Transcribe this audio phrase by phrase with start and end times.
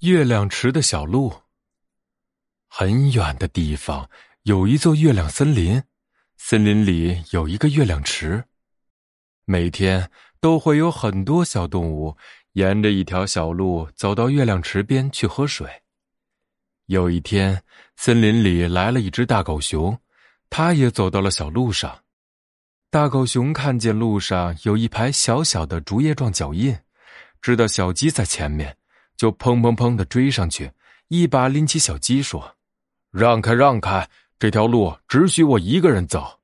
[0.00, 1.30] 月亮池的小路。
[2.68, 4.08] 很远的地方
[4.44, 5.82] 有一座月亮森林，
[6.38, 8.42] 森林里有一个月亮池，
[9.44, 10.10] 每天
[10.40, 12.16] 都会有很多小动物
[12.52, 15.68] 沿着一条小路走到月亮池边去喝水。
[16.86, 17.62] 有一天，
[17.96, 19.98] 森林里来了一只大狗熊，
[20.48, 22.04] 它也走到了小路上。
[22.88, 26.74] 大狗熊看见路上有一排小小的竹叶状脚印，
[27.42, 28.78] 知道小鸡在前面。
[29.20, 30.72] 就砰砰砰的追上去，
[31.08, 32.56] 一把拎起小鸡，说
[33.12, 36.40] ：“让开，让开，这条路只许我一个人走。”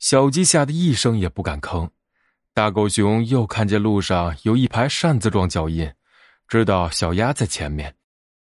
[0.00, 1.90] 小鸡吓得一声也不敢吭。
[2.54, 5.92] 大狗熊又看见路上有一排扇子状脚印，
[6.48, 7.94] 知道小鸭在前面，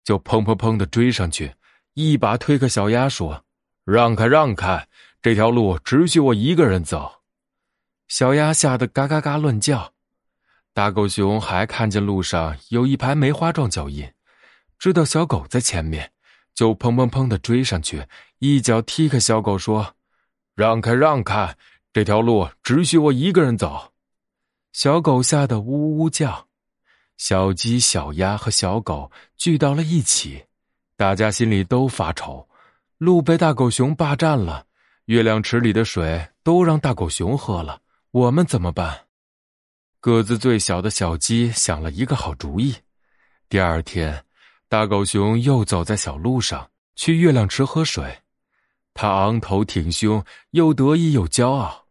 [0.04, 1.54] 就砰砰砰的追上去，
[1.94, 3.42] 一把推开小鸭，说
[3.84, 4.86] ：“让开，让开，
[5.22, 7.22] 这条路只许我一个人走。”
[8.08, 9.94] 小鸭吓得嘎嘎嘎乱叫。
[10.76, 14.06] 大狗熊还看见路上有一排梅花状脚印，
[14.78, 16.12] 知道小狗在前面，
[16.54, 18.06] 就砰砰砰的追上去，
[18.40, 19.94] 一脚踢开小狗，说
[20.54, 21.56] ：“让开，让开，
[21.94, 23.90] 这条路只许我一个人走。”
[24.74, 26.46] 小狗吓得呜呜叫。
[27.16, 30.44] 小鸡、小鸭和小狗聚到了一起，
[30.94, 32.46] 大家心里都发愁：
[32.98, 34.66] 路被大狗熊霸占了，
[35.06, 39.05] 月亮池里的水都让大狗熊喝了，我们怎么办？
[40.06, 42.72] 个子最小的小鸡想了一个好主意。
[43.48, 44.24] 第二天，
[44.68, 48.16] 大狗熊又走在小路上去月亮池喝水。
[48.94, 51.86] 他昂头挺胸，又得意又骄傲。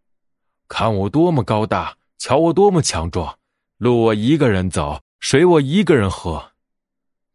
[0.70, 3.38] 看我多么高大，瞧我多么强壮，
[3.80, 6.54] 路我一个人走，水我一个人喝。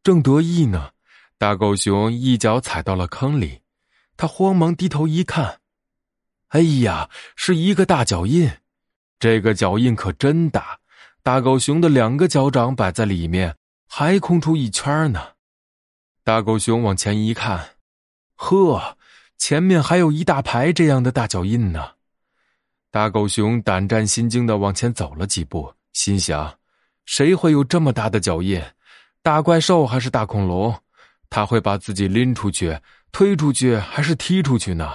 [0.03, 0.93] 正得意呢，
[1.37, 3.61] 大狗熊一脚踩到了坑里。
[4.17, 5.61] 他慌忙低头一看，
[6.49, 8.51] 哎呀，是一个大脚印。
[9.21, 10.79] 这个脚印可真大，
[11.23, 13.55] 大狗熊的两个脚掌摆在里面，
[13.87, 15.21] 还空出一圈呢。
[16.25, 17.77] 大狗熊往前一看，
[18.35, 18.97] 呵，
[19.37, 21.87] 前面还有一大排这样的大脚印呢。
[22.91, 26.59] 大狗熊胆战心惊的往前走了几步，心想：
[27.05, 28.59] 谁会有这么大的脚印？
[29.23, 30.75] 大怪兽还是大恐龙？
[31.29, 32.81] 他会把自己拎出去、
[33.13, 34.91] 推出去，还是踢出去呢？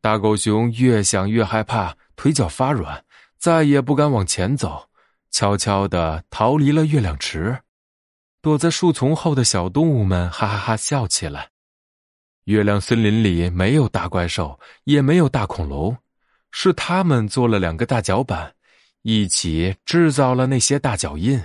[0.00, 3.04] 大狗熊越想越害怕，腿脚发软。
[3.40, 4.90] 再也不敢往前走，
[5.30, 7.58] 悄悄地逃离了月亮池。
[8.42, 11.48] 躲在树丛后的小动物们哈哈哈笑起来。
[12.44, 15.96] 月亮森林里没有大怪兽，也没有大恐龙，
[16.50, 18.54] 是他们做了两个大脚板，
[19.00, 21.42] 一起制造了那些大脚印。